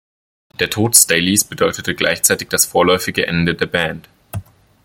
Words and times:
Der 0.59 0.71
Tod 0.71 0.95
Staleys 0.97 1.43
bedeutete 1.43 1.93
gleichzeitig 1.93 2.47
das 2.49 2.65
vorläufige 2.65 3.27
Ende 3.27 3.53
der 3.53 3.67
Band. 3.67 4.09